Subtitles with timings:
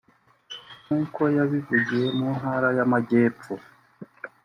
[0.83, 3.53] nk’uko yabivugiye mu ntara y’Amajyepfo